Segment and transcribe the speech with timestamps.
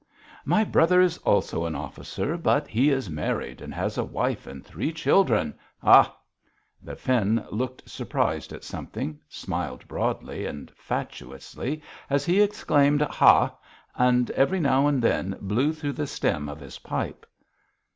[0.45, 4.65] "My brother is also an officer, but he is married and has a wife and
[4.65, 5.53] three children.
[5.83, 6.17] Ha!"
[6.81, 13.55] The Finn looked surprised at something, smiled broadly and fatuously as he exclaimed, "Ha,"
[13.95, 17.27] and every now and then blew through the stem of his pipe.